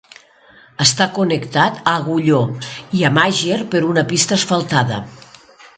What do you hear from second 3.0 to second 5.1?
i amb Àger per una pista asfaltada.